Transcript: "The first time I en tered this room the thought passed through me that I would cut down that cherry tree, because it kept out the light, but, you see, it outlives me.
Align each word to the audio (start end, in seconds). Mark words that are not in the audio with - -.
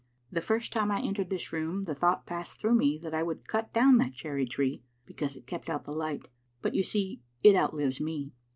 "The 0.31 0.41
first 0.41 0.73
time 0.73 0.89
I 0.89 0.99
en 1.03 1.13
tered 1.13 1.29
this 1.29 1.53
room 1.53 1.83
the 1.83 1.93
thought 1.93 2.25
passed 2.25 2.59
through 2.59 2.73
me 2.73 2.97
that 3.03 3.13
I 3.13 3.21
would 3.21 3.47
cut 3.47 3.71
down 3.71 3.99
that 3.99 4.15
cherry 4.15 4.47
tree, 4.47 4.81
because 5.05 5.35
it 5.37 5.45
kept 5.45 5.69
out 5.69 5.83
the 5.83 5.91
light, 5.91 6.27
but, 6.59 6.73
you 6.73 6.81
see, 6.81 7.21
it 7.43 7.55
outlives 7.55 8.01
me. 8.01 8.33